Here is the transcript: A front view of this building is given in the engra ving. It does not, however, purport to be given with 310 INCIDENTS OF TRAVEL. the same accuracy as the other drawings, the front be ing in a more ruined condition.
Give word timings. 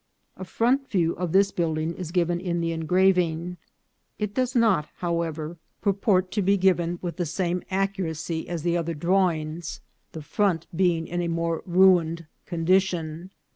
A 0.35 0.43
front 0.43 0.89
view 0.89 1.13
of 1.13 1.31
this 1.31 1.51
building 1.51 1.93
is 1.93 2.09
given 2.09 2.39
in 2.39 2.59
the 2.59 2.73
engra 2.75 3.13
ving. 3.13 3.57
It 4.17 4.33
does 4.33 4.55
not, 4.55 4.89
however, 4.95 5.57
purport 5.79 6.31
to 6.31 6.41
be 6.41 6.57
given 6.57 6.97
with 7.03 7.17
310 7.17 7.21
INCIDENTS 7.21 7.65
OF 7.65 7.67
TRAVEL. 7.95 8.09
the 8.09 8.15
same 8.15 8.47
accuracy 8.49 8.49
as 8.49 8.63
the 8.63 8.77
other 8.77 8.95
drawings, 8.95 9.81
the 10.13 10.23
front 10.23 10.65
be 10.75 10.97
ing 10.97 11.05
in 11.07 11.21
a 11.21 11.27
more 11.27 11.61
ruined 11.67 12.25
condition. 12.47 13.29